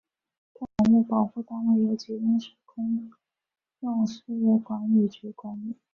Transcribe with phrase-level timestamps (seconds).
[0.55, 3.11] 该文物保护单位由吉林市公
[3.81, 5.75] 用事业管理局管理。